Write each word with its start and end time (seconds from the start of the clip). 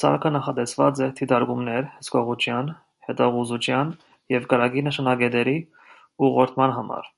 Սարքը 0.00 0.32
նախատեսված 0.36 1.02
է 1.06 1.08
դիտարկումներ, 1.20 1.86
հսկողության, 2.00 2.74
հետախուզության 3.12 3.96
և 4.38 4.52
կրակի 4.56 4.88
նշանակետերի 4.92 5.60
ուղղորդման 6.30 6.80
համար։ 6.82 7.12